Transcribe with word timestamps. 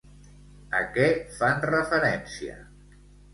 A 0.79 0.79
què 0.95 1.05
fan 1.35 1.61
referència? 1.73 2.57